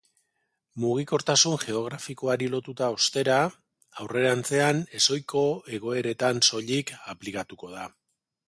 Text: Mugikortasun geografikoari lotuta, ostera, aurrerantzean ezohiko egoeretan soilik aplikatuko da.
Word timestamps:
Mugikortasun 0.83 1.57
geografikoari 1.63 2.47
lotuta, 2.55 2.89
ostera, 2.97 3.37
aurrerantzean 4.05 4.83
ezohiko 5.01 5.45
egoeretan 5.79 6.45
soilik 6.51 6.95
aplikatuko 7.17 7.75
da. 7.77 7.89